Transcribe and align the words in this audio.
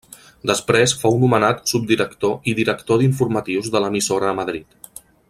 Després 0.51 0.95
fou 1.01 1.19
nomenat 1.23 1.61
subdirector 1.73 2.33
i 2.53 2.57
director 2.63 3.03
d'informatius 3.03 3.73
de 3.77 3.83
l'emissora 3.85 4.33
a 4.33 4.39
Madrid. 4.45 5.05